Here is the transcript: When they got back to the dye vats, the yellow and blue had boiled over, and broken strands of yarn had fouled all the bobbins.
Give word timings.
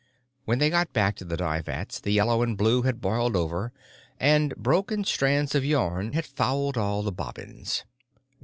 When 0.45 0.57
they 0.57 0.71
got 0.71 0.93
back 0.93 1.15
to 1.17 1.25
the 1.25 1.37
dye 1.37 1.61
vats, 1.61 1.99
the 1.99 2.09
yellow 2.09 2.41
and 2.41 2.57
blue 2.57 2.81
had 2.81 3.01
boiled 3.01 3.35
over, 3.35 3.71
and 4.19 4.55
broken 4.55 5.03
strands 5.03 5.53
of 5.53 5.63
yarn 5.63 6.13
had 6.13 6.25
fouled 6.25 6.75
all 6.75 7.03
the 7.03 7.11
bobbins. 7.11 7.85